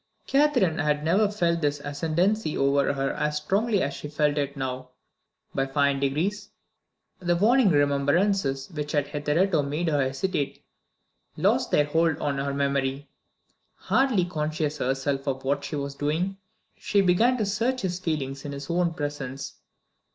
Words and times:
Catherine 0.25 0.79
had 0.79 1.03
never 1.03 1.29
felt 1.29 1.61
his 1.61 1.79
ascendancy 1.81 2.57
over 2.57 2.91
her 2.93 3.11
as 3.11 3.37
strongly 3.37 3.83
as 3.83 3.93
she 3.93 4.07
felt 4.07 4.39
it 4.39 4.57
now. 4.57 4.89
By 5.53 5.67
fine 5.67 5.99
degrees, 5.99 6.49
the 7.19 7.35
warning 7.35 7.69
remembrances 7.69 8.67
which 8.71 8.93
had 8.93 9.09
hitherto 9.09 9.61
made 9.61 9.89
her 9.89 10.01
hesitate 10.01 10.63
lost 11.37 11.69
their 11.69 11.85
hold 11.85 12.17
on 12.17 12.39
her 12.39 12.51
memory. 12.51 13.09
Hardly 13.75 14.25
conscious 14.25 14.79
herself 14.79 15.27
of 15.27 15.43
what 15.43 15.63
she 15.63 15.75
was 15.75 15.93
doing, 15.93 16.37
she 16.75 17.01
began 17.01 17.37
to 17.37 17.45
search 17.45 17.81
his 17.81 17.99
feelings 17.99 18.43
in 18.43 18.53
his 18.53 18.71
own 18.71 18.95
presence. 18.95 19.53